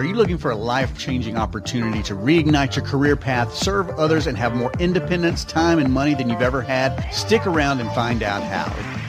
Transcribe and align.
Are 0.00 0.04
you 0.04 0.14
looking 0.14 0.38
for 0.38 0.50
a 0.50 0.56
life 0.56 0.96
changing 0.96 1.36
opportunity 1.36 2.02
to 2.04 2.14
reignite 2.14 2.74
your 2.74 2.86
career 2.86 3.16
path, 3.16 3.54
serve 3.54 3.90
others, 3.98 4.26
and 4.26 4.34
have 4.38 4.54
more 4.54 4.72
independence, 4.78 5.44
time, 5.44 5.78
and 5.78 5.92
money 5.92 6.14
than 6.14 6.30
you've 6.30 6.40
ever 6.40 6.62
had? 6.62 7.06
Stick 7.12 7.46
around 7.46 7.80
and 7.80 7.90
find 7.92 8.22
out 8.22 8.42
how. 8.42 8.99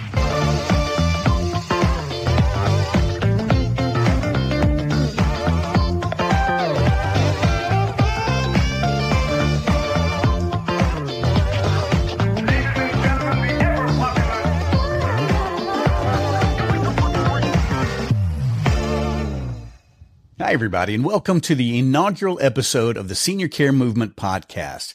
Hi, 20.51 20.55
everybody, 20.55 20.93
and 20.95 21.05
welcome 21.05 21.39
to 21.39 21.55
the 21.55 21.79
inaugural 21.79 22.37
episode 22.41 22.97
of 22.97 23.07
the 23.07 23.15
Senior 23.15 23.47
Care 23.47 23.71
Movement 23.71 24.17
Podcast. 24.17 24.93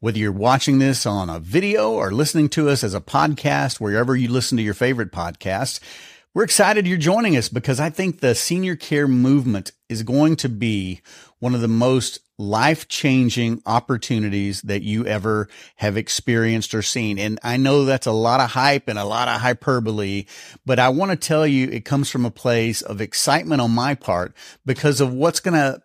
Whether 0.00 0.18
you're 0.18 0.30
watching 0.30 0.80
this 0.80 1.06
on 1.06 1.30
a 1.30 1.40
video 1.40 1.92
or 1.92 2.12
listening 2.12 2.50
to 2.50 2.68
us 2.68 2.84
as 2.84 2.92
a 2.92 3.00
podcast, 3.00 3.80
wherever 3.80 4.14
you 4.14 4.28
listen 4.28 4.58
to 4.58 4.62
your 4.62 4.74
favorite 4.74 5.10
podcasts, 5.10 5.80
we're 6.34 6.44
excited 6.44 6.86
you're 6.86 6.98
joining 6.98 7.38
us 7.38 7.48
because 7.48 7.80
I 7.80 7.88
think 7.88 8.20
the 8.20 8.34
senior 8.34 8.76
care 8.76 9.08
movement 9.08 9.72
is 9.88 10.02
going 10.02 10.36
to 10.36 10.48
be 10.50 11.00
one 11.40 11.54
of 11.54 11.60
the 11.60 11.68
most 11.68 12.20
life 12.38 12.86
changing 12.88 13.60
opportunities 13.66 14.62
that 14.62 14.82
you 14.82 15.04
ever 15.06 15.48
have 15.76 15.96
experienced 15.96 16.74
or 16.74 16.82
seen. 16.82 17.18
And 17.18 17.38
I 17.42 17.56
know 17.56 17.84
that's 17.84 18.06
a 18.06 18.12
lot 18.12 18.40
of 18.40 18.50
hype 18.50 18.88
and 18.88 18.98
a 18.98 19.04
lot 19.04 19.28
of 19.28 19.40
hyperbole, 19.40 20.26
but 20.64 20.78
I 20.78 20.88
want 20.90 21.10
to 21.10 21.16
tell 21.16 21.46
you 21.46 21.68
it 21.68 21.84
comes 21.84 22.10
from 22.10 22.24
a 22.24 22.30
place 22.30 22.80
of 22.80 23.00
excitement 23.00 23.60
on 23.60 23.72
my 23.72 23.94
part 23.94 24.34
because 24.64 25.00
of 25.00 25.12
what's 25.12 25.40
going 25.40 25.54
to 25.54 25.82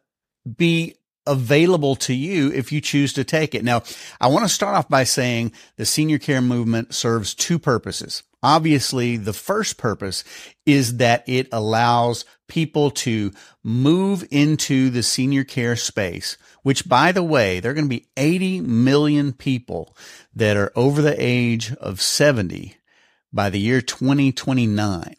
be 0.57 0.95
available 1.25 1.95
to 1.95 2.13
you 2.13 2.51
if 2.51 2.71
you 2.71 2.81
choose 2.81 3.13
to 3.13 3.23
take 3.23 3.55
it. 3.55 3.63
Now, 3.63 3.83
I 4.19 4.27
want 4.27 4.45
to 4.45 4.49
start 4.49 4.75
off 4.75 4.89
by 4.89 5.03
saying 5.03 5.53
the 5.77 5.85
senior 5.85 6.19
care 6.19 6.41
movement 6.41 6.93
serves 6.93 7.33
two 7.33 7.59
purposes. 7.59 8.23
Obviously, 8.41 9.15
the 9.15 9.33
first 9.33 9.77
purpose 9.77 10.25
is 10.65 10.97
that 10.97 11.23
it 11.27 11.47
allows 11.53 12.25
people 12.49 12.91
to 12.91 13.31
move 13.63 14.27
into 14.31 14.89
the 14.89 15.01
senior 15.01 15.45
care 15.45 15.77
space, 15.77 16.37
which 16.61 16.87
by 16.87 17.13
the 17.13 17.23
way, 17.23 17.59
there 17.59 17.71
are 17.71 17.73
going 17.73 17.85
to 17.85 17.89
be 17.89 18.07
80 18.17 18.59
million 18.61 19.31
people 19.31 19.95
that 20.35 20.57
are 20.57 20.73
over 20.75 21.01
the 21.01 21.15
age 21.17 21.71
of 21.75 22.01
70 22.01 22.75
by 23.31 23.49
the 23.49 23.59
year 23.59 23.81
2029. 23.81 25.15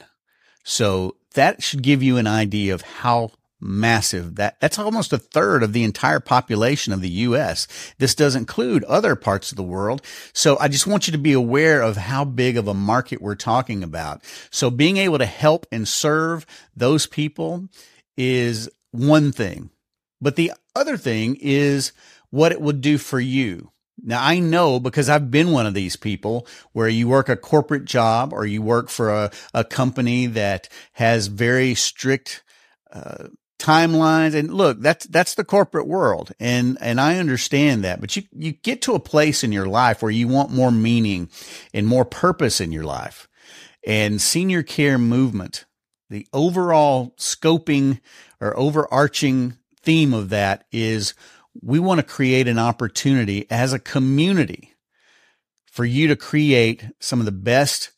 So 0.62 1.16
that 1.32 1.62
should 1.62 1.82
give 1.82 2.02
you 2.02 2.18
an 2.18 2.26
idea 2.26 2.74
of 2.74 2.82
how 2.82 3.32
massive. 3.60 4.36
That 4.36 4.60
that's 4.60 4.78
almost 4.78 5.12
a 5.12 5.18
third 5.18 5.62
of 5.62 5.72
the 5.72 5.84
entire 5.84 6.20
population 6.20 6.92
of 6.92 7.00
the 7.00 7.08
US. 7.10 7.66
This 7.98 8.14
does 8.14 8.34
include 8.34 8.84
other 8.84 9.16
parts 9.16 9.50
of 9.50 9.56
the 9.56 9.62
world. 9.62 10.02
So 10.32 10.58
I 10.58 10.68
just 10.68 10.86
want 10.86 11.06
you 11.06 11.12
to 11.12 11.18
be 11.18 11.32
aware 11.32 11.80
of 11.80 11.96
how 11.96 12.24
big 12.24 12.56
of 12.56 12.68
a 12.68 12.74
market 12.74 13.22
we're 13.22 13.34
talking 13.34 13.82
about. 13.82 14.22
So 14.50 14.70
being 14.70 14.96
able 14.96 15.18
to 15.18 15.26
help 15.26 15.66
and 15.72 15.88
serve 15.88 16.46
those 16.76 17.06
people 17.06 17.68
is 18.16 18.68
one 18.90 19.32
thing. 19.32 19.70
But 20.20 20.36
the 20.36 20.52
other 20.74 20.96
thing 20.96 21.36
is 21.40 21.92
what 22.30 22.52
it 22.52 22.60
would 22.60 22.80
do 22.80 22.98
for 22.98 23.20
you. 23.20 23.70
Now 24.02 24.24
I 24.24 24.38
know 24.38 24.80
because 24.80 25.08
I've 25.08 25.30
been 25.30 25.52
one 25.52 25.66
of 25.66 25.74
these 25.74 25.96
people 25.96 26.46
where 26.72 26.88
you 26.88 27.08
work 27.08 27.28
a 27.28 27.36
corporate 27.36 27.84
job 27.84 28.32
or 28.32 28.44
you 28.44 28.60
work 28.60 28.88
for 28.88 29.10
a, 29.10 29.30
a 29.52 29.64
company 29.64 30.26
that 30.26 30.68
has 30.92 31.28
very 31.28 31.74
strict 31.74 32.42
uh, 32.92 33.28
timelines. 33.64 34.34
And 34.34 34.52
look 34.52 34.80
that's 34.80 35.06
that's 35.06 35.34
the 35.34 35.44
corporate 35.44 35.86
world. 35.86 36.32
And 36.38 36.78
and 36.80 37.00
I 37.00 37.18
understand 37.18 37.84
that 37.84 38.00
but 38.00 38.16
you 38.16 38.24
you 38.32 38.52
get 38.52 38.82
to 38.82 38.94
a 38.94 39.00
place 39.00 39.42
in 39.42 39.52
your 39.52 39.66
life 39.66 40.02
where 40.02 40.10
you 40.10 40.28
want 40.28 40.50
more 40.50 40.70
meaning 40.70 41.30
and 41.72 41.86
more 41.86 42.04
purpose 42.04 42.60
in 42.60 42.72
your 42.72 42.84
life. 42.84 43.28
And 43.86 44.20
senior 44.20 44.62
care 44.62 44.98
movement 44.98 45.64
the 46.10 46.26
overall 46.32 47.14
scoping 47.18 48.00
or 48.40 48.56
overarching 48.58 49.56
theme 49.82 50.14
of 50.14 50.28
that 50.30 50.64
is 50.70 51.14
we 51.60 51.78
want 51.78 51.98
to 51.98 52.06
create 52.06 52.46
an 52.46 52.58
opportunity 52.58 53.46
as 53.50 53.72
a 53.72 53.78
community 53.78 54.74
for 55.66 55.84
you 55.84 56.06
to 56.08 56.16
create 56.16 56.86
some 57.00 57.20
of 57.20 57.26
the 57.26 57.32
best 57.32 57.90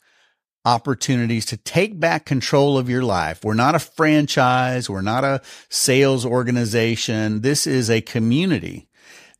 opportunities 0.66 1.46
to 1.46 1.56
take 1.56 1.98
back 1.98 2.26
control 2.26 2.76
of 2.76 2.90
your 2.90 3.04
life. 3.04 3.44
We're 3.44 3.54
not 3.54 3.76
a 3.76 3.78
franchise. 3.78 4.90
We're 4.90 5.00
not 5.00 5.22
a 5.22 5.40
sales 5.70 6.26
organization. 6.26 7.40
This 7.40 7.68
is 7.68 7.88
a 7.88 8.00
community 8.00 8.88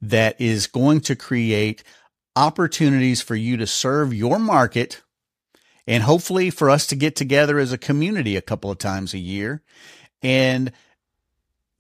that 0.01 0.41
is 0.41 0.69
going 0.69 1.01
to 1.01 1.17
create 1.17 1.83
opportunities 2.37 3.21
for 3.21 3.35
you 3.35 3.57
to 3.57 3.67
serve 3.67 4.15
your 4.15 4.39
market 4.39 5.03
and 5.87 6.05
hopefully 6.05 6.51
for 6.51 6.71
us 6.71 6.87
to 6.87 6.97
get 6.97 7.17
together 7.17 7.59
as 7.59 7.73
a 7.73 7.79
community 7.79 8.37
a 8.37 8.43
couple 8.43 8.71
of 8.71 8.79
times 8.79 9.13
a 9.13 9.19
year 9.19 9.63
and 10.23 10.71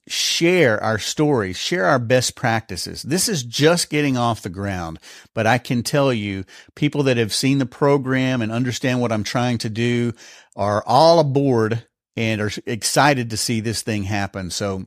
share 0.09 0.83
our 0.83 0.99
stories, 0.99 1.56
share 1.56 1.87
our 1.87 1.99
best 1.99 2.37
practices. 2.37 3.03
This 3.03 3.28
is 3.28 3.43
just 3.43 3.91
getting 3.91 4.17
off 4.17 4.43
the 4.43 4.49
ground, 4.49 4.99
but 5.34 5.47
I 5.47 5.59
can 5.59 5.83
tell 5.83 6.12
you 6.12 6.44
people 6.75 7.03
that 7.05 7.17
have 7.17 7.34
seen 7.34 7.59
the 7.59 7.67
program 7.67 8.41
and 8.41 8.53
understand 8.53 9.00
what 9.00 9.12
I'm 9.12 9.25
trying 9.25 9.59
to 9.59 9.69
do 9.69 10.12
are 10.55 10.83
all 10.87 11.19
aboard 11.19 11.87
and 12.16 12.41
are 12.41 12.50
excited 12.66 13.31
to 13.31 13.37
see 13.37 13.61
this 13.61 13.83
thing 13.83 14.05
happen. 14.05 14.50
So 14.50 14.87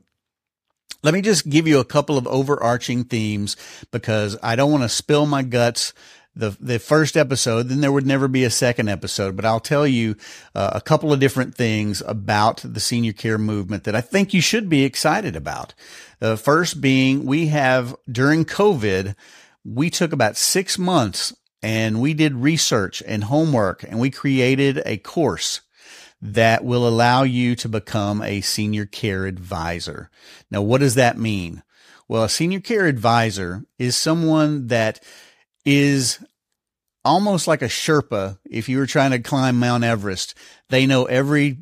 let 1.03 1.13
me 1.13 1.22
just 1.22 1.50
give 1.50 1.68
you 1.68 1.79
a 1.79 1.85
couple 1.85 2.18
of 2.18 2.28
overarching 2.28 3.06
themes 3.06 3.56
because 3.91 4.38
I 4.44 4.56
don't 4.56 4.72
want 4.72 4.84
to 4.84 4.90
spill 4.90 5.25
my 5.25 5.44
guts 5.44 5.94
the 6.39 6.57
the 6.59 6.79
first 6.79 7.16
episode, 7.17 7.63
then 7.63 7.81
there 7.81 7.91
would 7.91 8.05
never 8.07 8.27
be 8.27 8.44
a 8.44 8.50
second 8.50 8.89
episode. 8.89 9.35
But 9.35 9.45
I'll 9.45 9.59
tell 9.59 9.85
you 9.85 10.16
uh, 10.55 10.72
a 10.73 10.81
couple 10.81 11.13
of 11.13 11.19
different 11.19 11.55
things 11.55 12.01
about 12.05 12.61
the 12.63 12.79
senior 12.79 13.13
care 13.13 13.38
movement 13.38 13.83
that 13.83 13.95
I 13.95 14.01
think 14.01 14.33
you 14.33 14.41
should 14.41 14.69
be 14.69 14.83
excited 14.83 15.35
about. 15.35 15.73
The 16.19 16.38
first 16.38 16.81
being 16.81 17.25
we 17.25 17.47
have 17.47 17.95
during 18.11 18.45
COVID, 18.45 19.16
we 19.63 19.89
took 19.89 20.13
about 20.13 20.38
six 20.38 20.78
months 20.78 21.33
and 21.61 22.01
we 22.01 22.13
did 22.13 22.33
research 22.35 23.03
and 23.05 23.25
homework 23.25 23.83
and 23.83 23.99
we 23.99 24.09
created 24.09 24.81
a 24.85 24.97
course 24.97 25.61
that 26.22 26.63
will 26.66 26.88
allow 26.88 27.23
you 27.23 27.55
to 27.55 27.69
become 27.69 28.22
a 28.22 28.41
senior 28.41 28.85
care 28.85 29.25
advisor. 29.25 30.09
Now, 30.51 30.61
what 30.61 30.79
does 30.79 30.95
that 30.95 31.17
mean? 31.17 31.63
Well, 32.07 32.23
a 32.23 32.29
senior 32.29 32.59
care 32.59 32.88
advisor 32.88 33.63
is 33.78 33.95
someone 33.95 34.67
that 34.67 34.99
is 35.69 36.18
almost 37.06 37.47
like 37.47 37.62
a 37.62 37.66
Sherpa. 37.66 38.40
If 38.50 38.69
you 38.69 38.80
were 38.80 38.88
trying 38.88 39.12
to 39.12 39.19
climb 39.19 39.59
Mount 39.59 39.84
Everest, 39.84 40.34
they 40.69 40.88
know 40.88 41.06
every, 41.06 41.59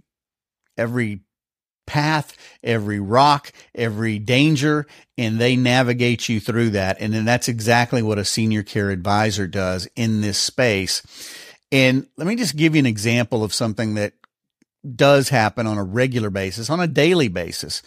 every 0.77 1.19
path, 1.85 2.37
every 2.63 3.01
rock, 3.01 3.51
every 3.75 4.17
danger, 4.17 4.87
and 5.17 5.39
they 5.39 5.57
navigate 5.57 6.29
you 6.29 6.39
through 6.39 6.69
that. 6.69 6.97
And 7.01 7.13
then 7.13 7.25
that's 7.25 7.49
exactly 7.49 8.01
what 8.01 8.17
a 8.17 8.23
senior 8.23 8.63
care 8.63 8.91
advisor 8.91 9.45
does 9.45 9.89
in 9.97 10.21
this 10.21 10.37
space. 10.37 11.03
And 11.69 12.07
let 12.15 12.27
me 12.27 12.37
just 12.37 12.55
give 12.55 12.75
you 12.75 12.79
an 12.79 12.85
example 12.85 13.43
of 13.43 13.53
something 13.53 13.95
that 13.95 14.13
does 14.95 15.27
happen 15.27 15.67
on 15.67 15.77
a 15.77 15.83
regular 15.83 16.29
basis, 16.29 16.69
on 16.69 16.79
a 16.79 16.87
daily 16.87 17.27
basis 17.27 17.81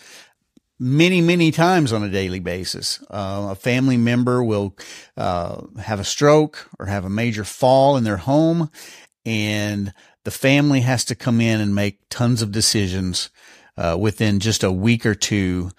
many, 0.81 1.21
many 1.21 1.53
times 1.53 1.93
on 1.93 2.03
a 2.03 2.09
daily 2.09 2.41
basis. 2.41 3.01
Uh, 3.11 3.49
a 3.51 3.55
family 3.55 3.99
member 3.99 4.43
will 4.43 4.75
uh, 5.17 5.61
have 5.79 6.01
a 6.01 6.05
stroke 6.05 6.69
or 6.79 6.87
have 6.87 7.05
a 7.05 7.11
major 7.11 7.45
fall 7.45 7.97
in 7.99 8.05
their 8.05 8.17
home, 8.17 8.71
and 9.27 9.93
the 10.25 10.31
family 10.31 10.81
has 10.81 11.05
to 11.05 11.15
come 11.15 11.41
in 11.41 11.61
and 11.61 11.75
make 11.75 12.01
tons 12.09 12.41
of 12.41 12.51
decisions 12.51 13.29
uh, 13.77 13.97
within 14.01 14.41
just 14.41 14.65
a 14.65 14.73
week 14.73 15.05
or 15.07 15.15
two. 15.15 15.71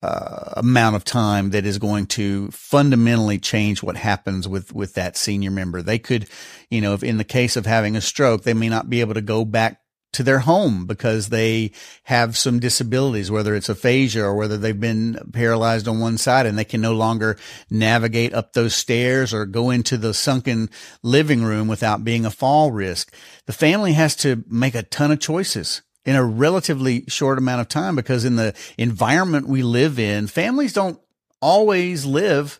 Uh, 0.00 0.52
amount 0.58 0.94
of 0.94 1.04
time 1.04 1.50
that 1.50 1.66
is 1.66 1.76
going 1.76 2.06
to 2.06 2.48
fundamentally 2.52 3.36
change 3.36 3.82
what 3.82 3.96
happens 3.96 4.46
with 4.46 4.72
with 4.72 4.94
that 4.94 5.16
senior 5.16 5.50
member. 5.50 5.82
They 5.82 5.98
could, 5.98 6.28
you 6.70 6.80
know, 6.80 6.94
if 6.94 7.02
in 7.02 7.16
the 7.16 7.24
case 7.24 7.56
of 7.56 7.66
having 7.66 7.96
a 7.96 8.00
stroke, 8.00 8.44
they 8.44 8.54
may 8.54 8.68
not 8.68 8.88
be 8.88 9.00
able 9.00 9.14
to 9.14 9.20
go 9.20 9.44
back 9.44 9.80
to 10.18 10.24
their 10.24 10.40
home 10.40 10.84
because 10.84 11.28
they 11.28 11.70
have 12.02 12.36
some 12.36 12.58
disabilities, 12.58 13.30
whether 13.30 13.54
it's 13.54 13.68
aphasia 13.68 14.24
or 14.24 14.34
whether 14.34 14.56
they've 14.56 14.80
been 14.80 15.16
paralyzed 15.32 15.86
on 15.86 16.00
one 16.00 16.18
side 16.18 16.44
and 16.44 16.58
they 16.58 16.64
can 16.64 16.80
no 16.80 16.92
longer 16.92 17.38
navigate 17.70 18.34
up 18.34 18.52
those 18.52 18.74
stairs 18.74 19.32
or 19.32 19.46
go 19.46 19.70
into 19.70 19.96
the 19.96 20.12
sunken 20.12 20.68
living 21.04 21.44
room 21.44 21.68
without 21.68 22.02
being 22.02 22.26
a 22.26 22.32
fall 22.32 22.72
risk. 22.72 23.14
The 23.46 23.52
family 23.52 23.92
has 23.92 24.16
to 24.16 24.42
make 24.48 24.74
a 24.74 24.82
ton 24.82 25.12
of 25.12 25.20
choices 25.20 25.82
in 26.04 26.16
a 26.16 26.24
relatively 26.24 27.04
short 27.06 27.38
amount 27.38 27.60
of 27.60 27.68
time 27.68 27.94
because 27.94 28.24
in 28.24 28.34
the 28.34 28.54
environment 28.76 29.46
we 29.46 29.62
live 29.62 30.00
in, 30.00 30.26
families 30.26 30.72
don't 30.72 30.98
always 31.40 32.04
live 32.04 32.58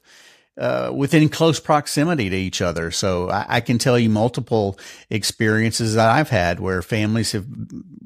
uh, 0.58 0.90
within 0.94 1.28
close 1.28 1.60
proximity 1.60 2.28
to 2.28 2.36
each 2.36 2.60
other. 2.60 2.90
So 2.90 3.30
I, 3.30 3.46
I, 3.48 3.60
can 3.60 3.78
tell 3.78 3.98
you 3.98 4.10
multiple 4.10 4.78
experiences 5.08 5.94
that 5.94 6.08
I've 6.08 6.30
had 6.30 6.58
where 6.58 6.82
families 6.82 7.32
have, 7.32 7.46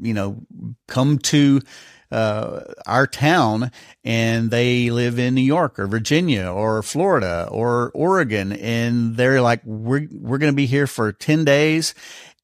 you 0.01 0.13
know, 0.13 0.43
come 0.87 1.19
to 1.19 1.63
uh, 2.11 2.61
our 2.87 3.07
town 3.07 3.71
and 4.05 4.51
they 4.51 4.91
live 4.91 5.19
in 5.19 5.35
New 5.35 5.41
York 5.41 5.79
or 5.79 5.87
Virginia 5.87 6.47
or 6.47 6.83
Florida 6.83 7.49
or 7.51 7.91
Oregon. 7.95 8.53
And 8.53 9.17
they're 9.17 9.41
like, 9.41 9.65
we're, 9.65 10.07
we're 10.13 10.39
going 10.39 10.53
to 10.53 10.57
be 10.57 10.67
here 10.67 10.87
for 10.87 11.11
10 11.11 11.47
days 11.47 11.95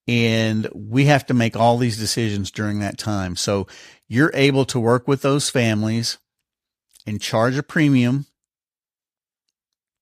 and 0.08 0.66
we 0.72 1.04
have 1.04 1.26
to 1.26 1.34
make 1.34 1.54
all 1.54 1.76
these 1.76 1.98
decisions 1.98 2.50
during 2.50 2.78
that 2.78 2.96
time. 2.96 3.36
So 3.36 3.66
you're 4.08 4.32
able 4.32 4.64
to 4.64 4.80
work 4.80 5.06
with 5.06 5.20
those 5.20 5.50
families 5.50 6.16
and 7.06 7.20
charge 7.20 7.58
a 7.58 7.62
premium, 7.62 8.24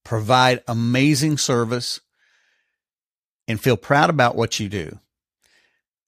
provide 0.06 0.62
amazing 0.68 1.36
service, 1.36 2.00
and 3.48 3.60
feel 3.60 3.76
proud 3.76 4.08
about 4.08 4.36
what 4.36 4.60
you 4.60 4.68
do. 4.68 5.00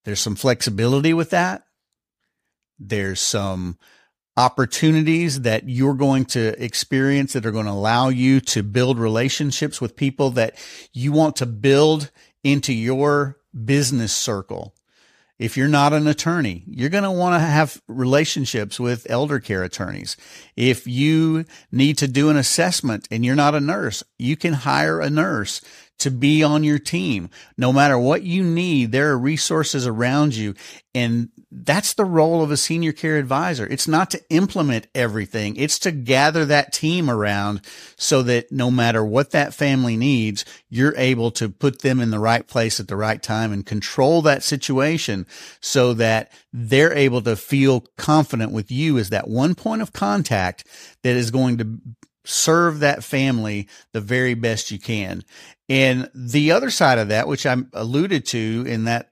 There's 0.04 0.20
some 0.20 0.36
flexibility 0.36 1.12
with 1.12 1.30
that. 1.30 1.64
There's 2.78 3.18
some 3.18 3.76
opportunities 4.36 5.40
that 5.40 5.68
you're 5.68 5.94
going 5.94 6.26
to 6.26 6.62
experience 6.62 7.32
that 7.32 7.44
are 7.44 7.50
going 7.50 7.66
to 7.66 7.72
allow 7.72 8.08
you 8.08 8.40
to 8.40 8.62
build 8.62 9.00
relationships 9.00 9.80
with 9.80 9.96
people 9.96 10.30
that 10.30 10.54
you 10.92 11.10
want 11.10 11.34
to 11.36 11.46
build 11.46 12.12
into 12.44 12.72
your 12.72 13.38
business 13.64 14.12
circle. 14.12 14.76
If 15.38 15.56
you're 15.56 15.68
not 15.68 15.92
an 15.92 16.08
attorney, 16.08 16.64
you're 16.66 16.88
going 16.88 17.04
to 17.04 17.12
want 17.12 17.36
to 17.36 17.40
have 17.40 17.80
relationships 17.86 18.80
with 18.80 19.06
elder 19.08 19.38
care 19.38 19.62
attorneys. 19.62 20.16
If 20.56 20.86
you 20.86 21.44
need 21.70 21.96
to 21.98 22.08
do 22.08 22.28
an 22.28 22.36
assessment 22.36 23.06
and 23.10 23.24
you're 23.24 23.36
not 23.36 23.54
a 23.54 23.60
nurse, 23.60 24.02
you 24.18 24.36
can 24.36 24.52
hire 24.52 25.00
a 25.00 25.08
nurse 25.08 25.60
to 25.98 26.10
be 26.10 26.42
on 26.42 26.64
your 26.64 26.78
team. 26.78 27.30
No 27.56 27.72
matter 27.72 27.98
what 27.98 28.22
you 28.22 28.42
need, 28.42 28.92
there 28.92 29.10
are 29.10 29.18
resources 29.18 29.86
around 29.86 30.34
you. 30.34 30.54
And 30.94 31.30
that's 31.50 31.94
the 31.94 32.04
role 32.04 32.42
of 32.42 32.50
a 32.50 32.56
senior 32.56 32.92
care 32.92 33.16
advisor. 33.16 33.66
It's 33.66 33.88
not 33.88 34.10
to 34.10 34.22
implement 34.30 34.86
everything. 34.94 35.56
It's 35.56 35.78
to 35.80 35.90
gather 35.90 36.44
that 36.44 36.72
team 36.72 37.08
around 37.08 37.62
so 37.96 38.22
that 38.22 38.52
no 38.52 38.70
matter 38.70 39.04
what 39.04 39.30
that 39.30 39.54
family 39.54 39.96
needs, 39.96 40.44
you're 40.68 40.96
able 40.96 41.30
to 41.32 41.48
put 41.48 41.82
them 41.82 42.00
in 42.00 42.10
the 42.10 42.18
right 42.18 42.46
place 42.46 42.80
at 42.80 42.88
the 42.88 42.96
right 42.96 43.22
time 43.22 43.52
and 43.52 43.64
control 43.64 44.22
that 44.22 44.42
situation 44.42 45.26
so 45.60 45.94
that 45.94 46.32
they're 46.52 46.92
able 46.92 47.22
to 47.22 47.36
feel 47.36 47.84
confident 47.96 48.52
with 48.52 48.70
you 48.70 48.98
as 48.98 49.10
that 49.10 49.28
one 49.28 49.54
point 49.54 49.82
of 49.82 49.92
contact 49.92 50.64
that 51.02 51.16
is 51.16 51.30
going 51.30 51.58
to 51.58 51.80
serve 52.28 52.80
that 52.80 53.02
family 53.02 53.68
the 53.92 54.00
very 54.00 54.34
best 54.34 54.70
you 54.70 54.78
can. 54.78 55.24
And 55.68 56.10
the 56.14 56.52
other 56.52 56.70
side 56.70 56.98
of 56.98 57.08
that, 57.08 57.28
which 57.28 57.46
I 57.46 57.56
alluded 57.72 58.26
to 58.26 58.64
in 58.66 58.84
that 58.84 59.10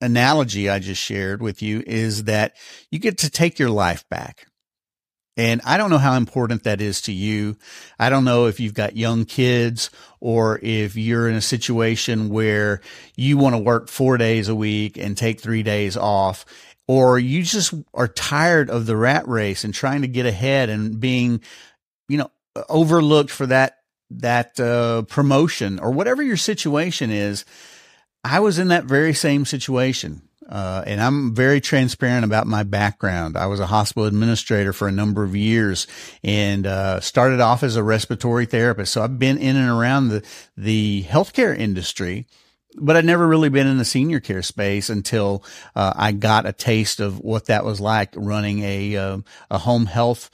analogy 0.00 0.68
I 0.68 0.78
just 0.78 1.02
shared 1.02 1.42
with 1.42 1.62
you 1.62 1.82
is 1.86 2.24
that 2.24 2.56
you 2.90 2.98
get 2.98 3.18
to 3.18 3.30
take 3.30 3.58
your 3.58 3.70
life 3.70 4.08
back. 4.08 4.46
And 5.36 5.60
I 5.64 5.78
don't 5.78 5.90
know 5.90 5.98
how 5.98 6.16
important 6.16 6.64
that 6.64 6.80
is 6.82 7.00
to 7.02 7.12
you. 7.12 7.56
I 7.98 8.10
don't 8.10 8.24
know 8.24 8.46
if 8.46 8.60
you've 8.60 8.74
got 8.74 8.96
young 8.96 9.24
kids 9.24 9.90
or 10.20 10.58
if 10.62 10.96
you're 10.96 11.28
in 11.28 11.36
a 11.36 11.40
situation 11.40 12.28
where 12.28 12.82
you 13.16 13.38
want 13.38 13.54
to 13.54 13.58
work 13.58 13.88
four 13.88 14.18
days 14.18 14.48
a 14.48 14.54
week 14.54 14.98
and 14.98 15.16
take 15.16 15.40
three 15.40 15.62
days 15.62 15.96
off, 15.96 16.44
or 16.88 17.18
you 17.18 17.42
just 17.42 17.72
are 17.94 18.08
tired 18.08 18.68
of 18.68 18.84
the 18.86 18.96
rat 18.96 19.26
race 19.28 19.64
and 19.64 19.72
trying 19.72 20.02
to 20.02 20.08
get 20.08 20.26
ahead 20.26 20.68
and 20.68 20.98
being, 20.98 21.40
you 22.10 22.18
know, 22.18 22.30
overlooked 22.68 23.30
for 23.30 23.46
that, 23.46 23.78
that, 24.10 24.58
uh, 24.58 25.02
promotion 25.02 25.78
or 25.78 25.92
whatever 25.92 26.22
your 26.22 26.36
situation 26.36 27.10
is. 27.10 27.44
I 28.24 28.40
was 28.40 28.58
in 28.58 28.68
that 28.68 28.84
very 28.84 29.14
same 29.14 29.44
situation. 29.44 30.22
Uh, 30.48 30.82
and 30.84 31.00
I'm 31.00 31.32
very 31.32 31.60
transparent 31.60 32.24
about 32.24 32.48
my 32.48 32.64
background. 32.64 33.36
I 33.36 33.46
was 33.46 33.60
a 33.60 33.66
hospital 33.66 34.06
administrator 34.06 34.72
for 34.72 34.88
a 34.88 34.92
number 34.92 35.22
of 35.22 35.36
years 35.36 35.86
and, 36.24 36.66
uh, 36.66 36.98
started 36.98 37.38
off 37.40 37.62
as 37.62 37.76
a 37.76 37.84
respiratory 37.84 38.46
therapist. 38.46 38.92
So 38.92 39.00
I've 39.00 39.16
been 39.16 39.38
in 39.38 39.54
and 39.54 39.70
around 39.70 40.08
the, 40.08 40.24
the 40.56 41.04
healthcare 41.08 41.56
industry, 41.56 42.26
but 42.76 42.96
I'd 42.96 43.04
never 43.04 43.28
really 43.28 43.48
been 43.48 43.68
in 43.68 43.78
the 43.78 43.84
senior 43.84 44.18
care 44.18 44.42
space 44.42 44.90
until, 44.90 45.44
uh, 45.76 45.92
I 45.94 46.10
got 46.10 46.46
a 46.46 46.52
taste 46.52 46.98
of 46.98 47.20
what 47.20 47.46
that 47.46 47.64
was 47.64 47.80
like 47.80 48.12
running 48.16 48.64
a, 48.64 48.96
uh, 48.96 49.18
a 49.52 49.58
home 49.58 49.86
health 49.86 50.30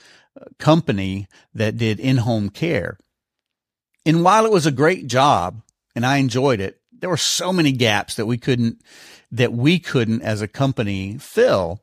company 0.59 1.27
that 1.53 1.77
did 1.77 1.99
in-home 1.99 2.49
care. 2.49 2.97
And 4.05 4.23
while 4.23 4.45
it 4.45 4.51
was 4.51 4.65
a 4.65 4.71
great 4.71 5.07
job 5.07 5.61
and 5.95 6.05
I 6.05 6.17
enjoyed 6.17 6.59
it, 6.59 6.79
there 6.91 7.09
were 7.09 7.17
so 7.17 7.53
many 7.53 7.71
gaps 7.71 8.15
that 8.15 8.25
we 8.25 8.37
couldn't 8.37 8.81
that 9.31 9.51
we 9.51 9.77
couldn't 9.77 10.21
as 10.21 10.41
a 10.41 10.47
company 10.47 11.17
fill 11.19 11.81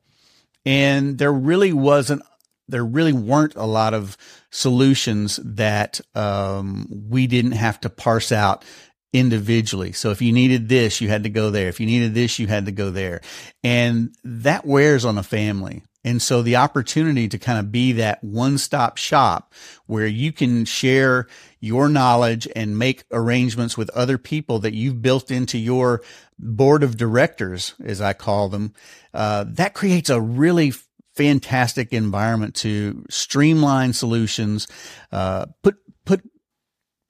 and 0.64 1.18
there 1.18 1.32
really 1.32 1.72
wasn't 1.72 2.22
there 2.66 2.84
really 2.84 3.12
weren't 3.12 3.54
a 3.56 3.66
lot 3.66 3.92
of 3.92 4.16
solutions 4.50 5.38
that 5.44 6.00
um, 6.14 6.88
we 7.10 7.26
didn't 7.26 7.52
have 7.52 7.78
to 7.82 7.90
parse 7.90 8.32
out 8.32 8.64
individually. 9.12 9.92
So 9.92 10.10
if 10.10 10.22
you 10.22 10.32
needed 10.32 10.68
this, 10.68 11.00
you 11.00 11.08
had 11.08 11.24
to 11.24 11.28
go 11.28 11.50
there. 11.50 11.68
If 11.68 11.78
you 11.78 11.84
needed 11.86 12.14
this, 12.14 12.38
you 12.38 12.46
had 12.46 12.64
to 12.64 12.72
go 12.72 12.90
there. 12.90 13.20
And 13.62 14.14
that 14.24 14.64
wears 14.64 15.04
on 15.04 15.18
a 15.18 15.22
family. 15.22 15.82
And 16.04 16.20
so 16.20 16.42
the 16.42 16.56
opportunity 16.56 17.28
to 17.28 17.38
kind 17.38 17.58
of 17.58 17.72
be 17.72 17.92
that 17.92 18.22
one 18.22 18.58
stop 18.58 18.98
shop 18.98 19.54
where 19.86 20.06
you 20.06 20.32
can 20.32 20.66
share 20.66 21.26
your 21.60 21.88
knowledge 21.88 22.46
and 22.54 22.78
make 22.78 23.04
arrangements 23.10 23.78
with 23.78 23.88
other 23.90 24.18
people 24.18 24.58
that 24.60 24.74
you've 24.74 25.00
built 25.00 25.30
into 25.30 25.56
your 25.58 26.02
board 26.38 26.82
of 26.82 26.98
directors, 26.98 27.74
as 27.82 28.02
I 28.02 28.12
call 28.12 28.50
them, 28.50 28.74
uh, 29.14 29.44
that 29.48 29.72
creates 29.72 30.10
a 30.10 30.20
really 30.20 30.74
fantastic 31.16 31.92
environment 31.92 32.54
to 32.56 33.04
streamline 33.08 33.94
solutions, 33.94 34.68
uh, 35.10 35.46
put, 35.62 35.76
put, 36.04 36.22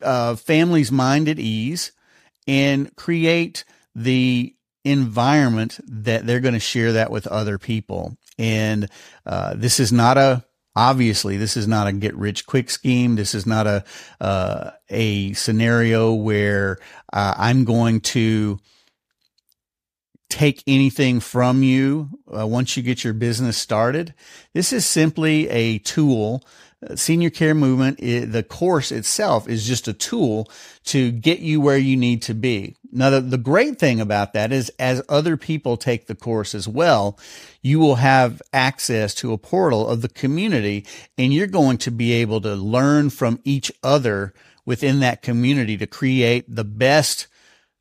uh, 0.02 0.36
families' 0.36 0.92
mind 0.92 1.28
at 1.28 1.38
ease 1.38 1.90
and 2.46 2.94
create 2.96 3.64
the 3.94 4.54
environment 4.84 5.80
that 5.86 6.26
they're 6.26 6.40
going 6.40 6.54
to 6.54 6.60
share 6.60 6.92
that 6.92 7.10
with 7.10 7.26
other 7.26 7.58
people. 7.58 8.16
And 8.38 8.88
uh, 9.26 9.54
this 9.56 9.80
is 9.80 9.92
not 9.92 10.18
a 10.18 10.44
obviously 10.76 11.36
this 11.36 11.56
is 11.56 11.68
not 11.68 11.86
a 11.86 11.92
get 11.92 12.16
rich 12.16 12.46
quick 12.46 12.70
scheme. 12.70 13.16
This 13.16 13.34
is 13.34 13.46
not 13.46 13.66
a 13.66 13.84
uh, 14.20 14.70
a 14.88 15.32
scenario 15.34 16.12
where 16.12 16.78
uh, 17.12 17.34
I'm 17.36 17.64
going 17.64 18.00
to 18.00 18.58
take 20.30 20.64
anything 20.66 21.20
from 21.20 21.62
you 21.62 22.10
uh, 22.36 22.46
once 22.46 22.76
you 22.76 22.82
get 22.82 23.04
your 23.04 23.12
business 23.12 23.56
started. 23.56 24.14
This 24.52 24.72
is 24.72 24.84
simply 24.84 25.48
a 25.48 25.78
tool 25.78 26.42
senior 26.94 27.30
care 27.30 27.54
movement, 27.54 27.98
the 27.98 28.42
course 28.42 28.92
itself 28.92 29.48
is 29.48 29.66
just 29.66 29.88
a 29.88 29.92
tool 29.92 30.50
to 30.84 31.10
get 31.10 31.40
you 31.40 31.60
where 31.60 31.78
you 31.78 31.96
need 31.96 32.22
to 32.22 32.34
be. 32.34 32.76
Now, 32.94 33.10
the, 33.10 33.20
the 33.20 33.38
great 33.38 33.78
thing 33.78 34.00
about 34.00 34.34
that 34.34 34.52
is 34.52 34.70
as 34.78 35.02
other 35.08 35.36
people 35.36 35.76
take 35.76 36.06
the 36.06 36.14
course 36.14 36.54
as 36.54 36.68
well, 36.68 37.18
you 37.60 37.80
will 37.80 37.96
have 37.96 38.40
access 38.52 39.14
to 39.16 39.32
a 39.32 39.38
portal 39.38 39.88
of 39.88 40.00
the 40.00 40.08
community 40.08 40.86
and 41.18 41.34
you're 41.34 41.48
going 41.48 41.78
to 41.78 41.90
be 41.90 42.12
able 42.12 42.40
to 42.42 42.54
learn 42.54 43.10
from 43.10 43.40
each 43.42 43.72
other 43.82 44.32
within 44.64 45.00
that 45.00 45.22
community 45.22 45.76
to 45.76 45.88
create 45.88 46.44
the 46.48 46.64
best 46.64 47.26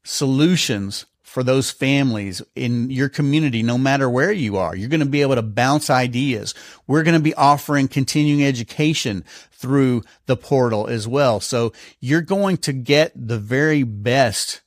solutions 0.03 1.05
for 1.22 1.43
those 1.43 1.72
families 1.72 2.41
in 2.55 2.91
your 2.91 3.10
community, 3.10 3.63
no 3.63 3.77
matter 3.77 4.10
where 4.10 4.32
you 4.32 4.58
are. 4.58 4.75
You're 4.75 4.89
going 4.89 5.00
to 5.00 5.05
be 5.08 5.22
able 5.22 5.36
to 5.36 5.41
bounce 5.41 5.89
ideas. 5.89 6.53
We're 6.86 7.01
going 7.03 7.15
to 7.15 7.24
be 7.24 7.34
offering 7.34 7.88
continuing 7.88 8.43
education 8.43 9.25
through 9.51 10.03
the 10.27 10.38
portal 10.38 10.88
as 10.88 11.08
well. 11.08 11.39
So 11.39 11.74
you're 12.00 12.22
going 12.22 12.58
to 12.58 12.74
get 12.74 13.12
the 13.15 13.39
very 13.39 13.82
best 13.82 14.62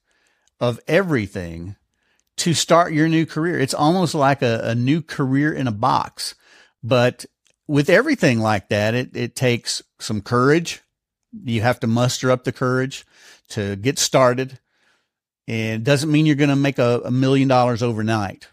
of 0.61 0.81
everything 0.87 1.77
to 2.39 2.55
start 2.55 2.93
your 2.93 3.09
new 3.09 3.27
career. 3.27 3.59
It's 3.59 3.75
almost 3.75 4.15
like 4.15 4.43
a, 4.43 4.61
a 4.63 4.75
new 4.75 5.03
career 5.03 5.53
in 5.53 5.67
a 5.67 5.73
box, 5.73 6.35
but 6.83 7.25
with 7.67 7.91
everything 7.91 8.41
like 8.41 8.69
that, 8.69 8.95
it, 8.95 9.17
it 9.17 9.35
takes 9.35 9.83
some 9.99 10.21
courage. 10.21 10.83
You 11.45 11.63
have 11.63 11.81
to 11.81 11.87
muster 11.87 12.31
up 12.31 12.45
the 12.45 12.53
courage 12.53 13.05
to 13.49 13.77
get 13.77 13.99
started 13.99 14.59
and 15.49 15.83
it 15.83 15.85
doesn't 15.85 16.11
mean 16.11 16.27
you're 16.27 16.35
going 16.35 16.51
to 16.51 16.57
make 16.57 16.79
a, 16.79 17.03
a 17.05 17.11
million 17.11 17.49
dollars 17.49 17.83
overnight. 17.83 18.49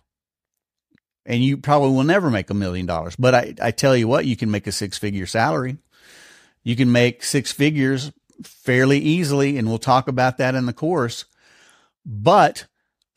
And 1.25 1.43
you 1.43 1.57
probably 1.57 1.91
will 1.91 2.03
never 2.03 2.29
make 2.29 2.49
a 2.49 2.53
million 2.55 2.85
dollars. 2.85 3.15
But 3.15 3.33
I, 3.33 3.53
I 3.61 3.71
tell 3.71 3.95
you 3.95 4.07
what, 4.07 4.25
you 4.25 4.35
can 4.35 4.51
make 4.51 4.67
a 4.67 4.71
six 4.71 4.97
figure 4.97 5.25
salary. 5.25 5.77
You 6.63 6.75
can 6.75 6.91
make 6.91 7.23
six 7.23 7.51
figures 7.51 8.11
fairly 8.43 8.99
easily. 8.99 9.57
And 9.57 9.67
we'll 9.67 9.79
talk 9.79 10.07
about 10.07 10.37
that 10.37 10.53
in 10.53 10.65
the 10.65 10.73
course. 10.73 11.25
But 12.05 12.67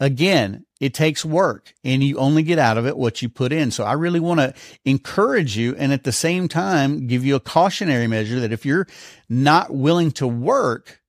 again, 0.00 0.64
it 0.80 0.92
takes 0.92 1.24
work 1.24 1.74
and 1.82 2.02
you 2.04 2.18
only 2.18 2.42
get 2.42 2.58
out 2.58 2.76
of 2.76 2.86
it 2.86 2.96
what 2.96 3.22
you 3.22 3.28
put 3.28 3.52
in. 3.52 3.70
So 3.70 3.84
I 3.84 3.92
really 3.92 4.20
want 4.20 4.40
to 4.40 4.54
encourage 4.84 5.56
you 5.56 5.74
and 5.76 5.92
at 5.92 6.04
the 6.04 6.12
same 6.12 6.48
time 6.48 7.06
give 7.06 7.24
you 7.24 7.34
a 7.34 7.40
cautionary 7.40 8.06
measure 8.06 8.40
that 8.40 8.52
if 8.52 8.66
you're 8.66 8.86
not 9.28 9.74
willing 9.74 10.12
to 10.12 10.26
work, 10.26 11.00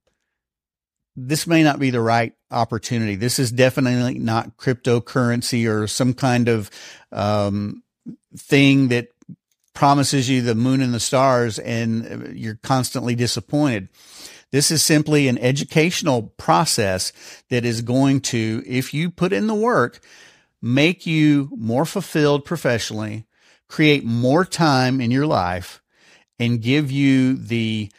this 1.16 1.48
may 1.48 1.64
not 1.64 1.80
be 1.80 1.90
the 1.90 2.02
right 2.02 2.34
opportunity. 2.52 3.16
This 3.16 3.40
is 3.40 3.52
definitely 3.52 4.20
not 4.20 4.56
cryptocurrency 4.56 5.70
or 5.70 5.88
some 5.88 6.14
kind 6.14 6.48
of, 6.48 6.70
um, 7.12 7.84
thing 8.38 8.88
that 8.90 9.10
promises 9.74 10.30
you 10.30 10.42
the 10.42 10.56
moon 10.56 10.82
and 10.82 10.94
the 10.94 11.00
stars 11.00 11.60
and 11.60 12.38
you're 12.38 12.60
constantly 12.64 13.16
disappointed. 13.16 13.90
This 14.51 14.72
is 14.72 14.84
simply 14.84 15.27
an 15.27 15.38
educational 15.38 16.34
process 16.38 17.12
that 17.50 17.66
is 17.66 17.82
going 17.82 18.22
to, 18.22 18.63
if 18.66 18.94
you 18.94 19.10
put 19.12 19.34
in 19.34 19.48
the 19.48 19.56
work, 19.56 20.00
make 20.62 21.06
you 21.06 21.50
more 21.56 21.86
fulfilled 21.86 22.46
professionally, 22.46 23.25
create 23.68 24.06
more 24.06 24.46
time 24.46 25.01
in 25.01 25.12
your 25.12 25.27
life, 25.27 25.82
and 26.39 26.62
give 26.62 26.92
you 26.92 27.36
the 27.36 27.92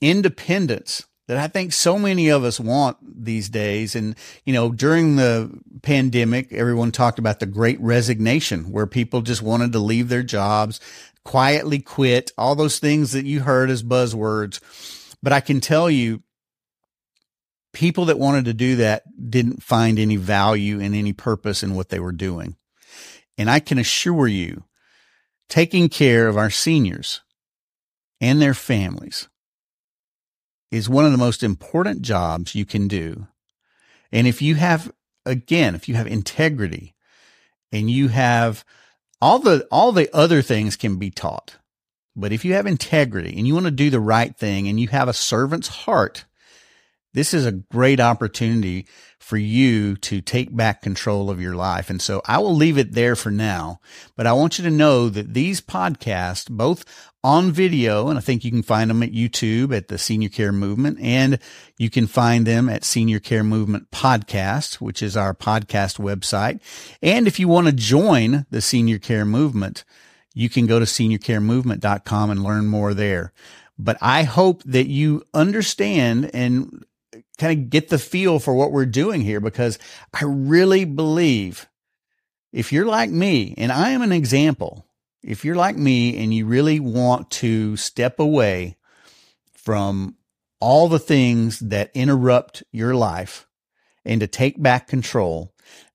independence 0.00 1.04
that 1.28 1.38
I 1.38 1.46
think 1.48 1.72
so 1.72 1.98
many 1.98 2.28
of 2.28 2.44
us 2.44 2.60
want 2.60 2.98
these 3.02 3.48
days. 3.48 3.94
And, 3.94 4.16
you 4.44 4.52
know, 4.52 4.70
during 4.70 5.16
the 5.16 5.50
pandemic, 5.82 6.52
everyone 6.52 6.92
talked 6.92 7.18
about 7.18 7.40
the 7.40 7.46
great 7.46 7.80
resignation 7.80 8.70
where 8.70 8.86
people 8.86 9.22
just 9.22 9.42
wanted 9.42 9.72
to 9.72 9.78
leave 9.78 10.08
their 10.08 10.22
jobs, 10.22 10.80
quietly 11.24 11.78
quit, 11.78 12.32
all 12.36 12.54
those 12.54 12.78
things 12.78 13.12
that 13.12 13.24
you 13.24 13.40
heard 13.40 13.70
as 13.70 13.82
buzzwords. 13.82 14.60
But 15.22 15.32
I 15.32 15.40
can 15.40 15.60
tell 15.60 15.90
you, 15.90 16.22
people 17.72 18.06
that 18.06 18.18
wanted 18.18 18.44
to 18.46 18.54
do 18.54 18.76
that 18.76 19.04
didn't 19.30 19.62
find 19.62 19.98
any 19.98 20.16
value 20.16 20.80
and 20.80 20.94
any 20.94 21.12
purpose 21.12 21.62
in 21.62 21.74
what 21.74 21.88
they 21.88 22.00
were 22.00 22.12
doing. 22.12 22.56
And 23.38 23.50
I 23.50 23.60
can 23.60 23.78
assure 23.78 24.26
you, 24.26 24.64
taking 25.48 25.88
care 25.88 26.28
of 26.28 26.36
our 26.36 26.50
seniors 26.50 27.20
and 28.20 28.40
their 28.40 28.54
families 28.54 29.28
is 30.70 30.88
one 30.88 31.04
of 31.04 31.12
the 31.12 31.18
most 31.18 31.42
important 31.42 32.02
jobs 32.02 32.54
you 32.54 32.64
can 32.64 32.88
do. 32.88 33.26
And 34.10 34.26
if 34.26 34.40
you 34.40 34.54
have, 34.56 34.92
again, 35.26 35.74
if 35.74 35.88
you 35.88 35.94
have 35.94 36.06
integrity 36.06 36.94
and 37.70 37.90
you 37.90 38.08
have 38.08 38.64
all 39.20 39.38
the, 39.38 39.66
all 39.70 39.92
the 39.92 40.08
other 40.14 40.42
things 40.42 40.76
can 40.76 40.96
be 40.96 41.10
taught. 41.10 41.56
But 42.14 42.32
if 42.32 42.44
you 42.44 42.54
have 42.54 42.66
integrity 42.66 43.34
and 43.36 43.46
you 43.46 43.54
want 43.54 43.66
to 43.66 43.70
do 43.70 43.90
the 43.90 44.00
right 44.00 44.36
thing 44.36 44.68
and 44.68 44.78
you 44.78 44.88
have 44.88 45.08
a 45.08 45.14
servant's 45.14 45.68
heart, 45.68 46.24
this 47.14 47.34
is 47.34 47.44
a 47.44 47.52
great 47.52 48.00
opportunity 48.00 48.86
for 49.18 49.36
you 49.36 49.96
to 49.96 50.20
take 50.20 50.54
back 50.54 50.82
control 50.82 51.30
of 51.30 51.40
your 51.40 51.54
life. 51.54 51.90
And 51.90 52.00
so 52.00 52.22
I 52.26 52.38
will 52.38 52.54
leave 52.54 52.78
it 52.78 52.92
there 52.92 53.14
for 53.14 53.30
now, 53.30 53.80
but 54.16 54.26
I 54.26 54.32
want 54.32 54.58
you 54.58 54.64
to 54.64 54.70
know 54.70 55.08
that 55.08 55.34
these 55.34 55.60
podcasts, 55.60 56.50
both 56.50 56.84
on 57.22 57.52
video, 57.52 58.08
and 58.08 58.18
I 58.18 58.20
think 58.22 58.44
you 58.44 58.50
can 58.50 58.62
find 58.62 58.90
them 58.90 59.02
at 59.02 59.12
YouTube 59.12 59.76
at 59.76 59.88
the 59.88 59.98
Senior 59.98 60.28
Care 60.28 60.52
Movement, 60.52 60.98
and 61.00 61.38
you 61.78 61.88
can 61.88 62.06
find 62.06 62.46
them 62.46 62.68
at 62.68 62.82
Senior 62.82 63.20
Care 63.20 63.44
Movement 63.44 63.90
Podcast, 63.90 64.80
which 64.80 65.02
is 65.02 65.16
our 65.16 65.34
podcast 65.34 66.00
website. 66.00 66.60
And 67.00 67.28
if 67.28 67.38
you 67.38 67.46
want 67.46 67.68
to 67.68 67.72
join 67.72 68.46
the 68.50 68.60
Senior 68.60 68.98
Care 68.98 69.24
Movement, 69.24 69.84
you 70.34 70.48
can 70.48 70.66
go 70.66 70.78
to 70.78 70.84
seniorcaremovement.com 70.84 72.30
and 72.30 72.42
learn 72.42 72.66
more 72.66 72.94
there. 72.94 73.32
But 73.78 73.98
I 74.00 74.22
hope 74.22 74.62
that 74.64 74.86
you 74.86 75.22
understand 75.34 76.30
and 76.34 76.84
kind 77.38 77.58
of 77.58 77.70
get 77.70 77.88
the 77.88 77.98
feel 77.98 78.38
for 78.38 78.54
what 78.54 78.72
we're 78.72 78.86
doing 78.86 79.22
here 79.22 79.40
because 79.40 79.78
I 80.12 80.24
really 80.24 80.84
believe 80.84 81.68
if 82.52 82.72
you're 82.72 82.86
like 82.86 83.10
me, 83.10 83.54
and 83.56 83.72
I 83.72 83.90
am 83.90 84.02
an 84.02 84.12
example, 84.12 84.86
if 85.22 85.44
you're 85.44 85.56
like 85.56 85.76
me 85.76 86.22
and 86.22 86.34
you 86.34 86.46
really 86.46 86.80
want 86.80 87.30
to 87.30 87.76
step 87.76 88.20
away 88.20 88.76
from 89.54 90.16
all 90.60 90.88
the 90.88 90.98
things 90.98 91.58
that 91.60 91.90
interrupt 91.94 92.62
your 92.70 92.94
life 92.94 93.46
and 94.04 94.20
to 94.20 94.26
take 94.26 94.62
back 94.62 94.86
control, 94.86 95.51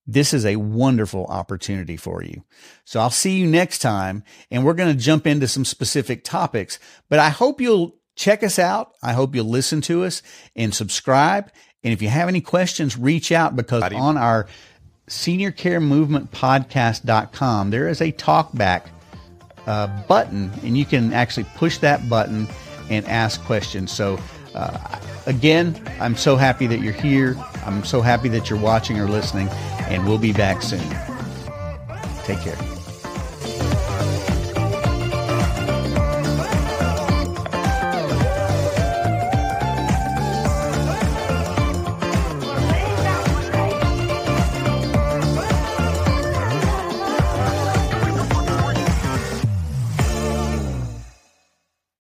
this 0.08 0.34
is 0.34 0.46
a 0.46 0.56
wonderful 0.56 1.26
opportunity 1.26 1.98
for 1.98 2.24
you. 2.24 2.44
So 2.86 3.02
I'll 3.02 3.10
see 3.10 3.38
you 3.38 3.46
next 3.46 3.80
time 3.80 4.24
and 4.50 4.66
we're 4.66 4.74
going 4.74 4.96
to 4.96 5.04
jump 5.04 5.28
into 5.28 5.48
some 5.48 5.66
specific 5.66 6.24
topics, 6.24 6.80
but 7.10 7.20
I 7.20 7.30
hope 7.30 7.60
you'll 7.60 7.98
check 8.16 8.42
us 8.42 8.58
out. 8.58 8.94
I 9.04 9.14
hope 9.14 9.36
you'll 9.36 9.46
listen 9.46 9.82
to 9.82 10.06
us 10.06 10.24
and 10.56 10.74
subscribe. 10.74 11.52
And 11.84 11.94
if 11.94 12.02
you 12.02 12.08
have 12.08 12.30
any 12.30 12.42
questions, 12.42 12.98
reach 12.98 13.32
out 13.32 13.56
because 13.56 13.84
on 13.94 14.18
our 14.18 14.48
senior 15.08 15.52
care 15.52 15.82
movement 15.82 16.32
podcast.com, 16.32 17.70
there 17.70 17.90
is 17.90 18.02
a 18.02 18.12
talkback 18.14 18.88
uh, 19.68 19.88
button 20.04 20.52
and 20.64 20.78
you 20.78 20.86
can 20.86 21.14
actually 21.14 21.46
push 21.56 21.78
that 21.80 22.08
button 22.10 22.48
and 22.90 23.06
ask 23.08 23.44
questions. 23.44 23.92
So, 23.92 24.18
uh, 24.56 25.00
again, 25.28 25.80
I'm 26.00 26.16
so 26.16 26.36
happy 26.36 26.66
that 26.68 26.80
you're 26.80 26.94
here. 26.94 27.36
I'm 27.66 27.84
so 27.84 28.02
happy 28.02 28.30
that 28.30 28.50
you're 28.50 28.60
watching 28.60 29.00
or 29.00 29.08
listening, 29.08 29.50
and 29.90 30.08
we'll 30.08 30.18
be 30.18 30.34
back 30.34 30.64
soon. 30.64 30.82
Take 32.24 32.40
care. 32.40 32.77